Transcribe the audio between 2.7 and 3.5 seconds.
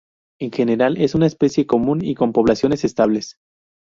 estables.